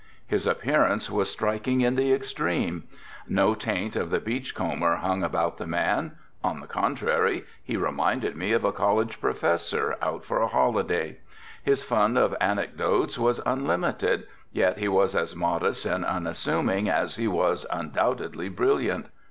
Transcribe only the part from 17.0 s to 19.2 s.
he was undoubtedly brilliant.